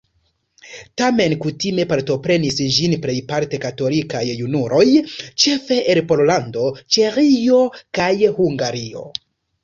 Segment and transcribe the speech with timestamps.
[0.99, 4.79] Tamen kutime partoprenas ĝin plejparte katolikaj junuloj,
[5.43, 6.63] ĉefe el Pollando,
[6.97, 7.61] Ĉeĥio
[7.99, 8.09] kaj
[8.39, 9.05] Hungario.